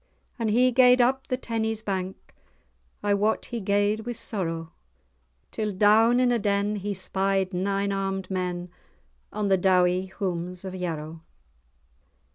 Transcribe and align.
As 0.39 0.49
he 0.49 0.71
gaed 0.71 0.99
up 0.99 1.27
the 1.27 1.37
Tennies 1.37 1.83
bank 1.83 2.33
I 3.03 3.13
wot 3.13 3.45
he 3.45 3.59
gaed 3.61 3.99
with 3.99 4.17
sorrow, 4.17 4.71
Till 5.51 5.71
down 5.71 6.19
in 6.19 6.31
a 6.31 6.39
den 6.39 6.77
he 6.77 6.95
spied 6.95 7.53
nine 7.53 7.91
armed 7.91 8.31
men, 8.31 8.71
On 9.31 9.47
the 9.47 9.59
dowie 9.59 10.07
houms 10.07 10.65
of 10.65 10.73
Yarrow. 10.73 11.21